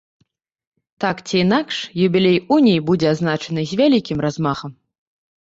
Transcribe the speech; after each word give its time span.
Так 1.03 1.19
ці 1.27 1.35
інакш, 1.45 1.75
юбілей 2.05 2.39
уніі 2.57 2.81
будзе 2.89 3.07
адзначаны 3.13 3.61
з 3.75 3.79
вялікім 3.83 4.17
размахам. 4.29 4.71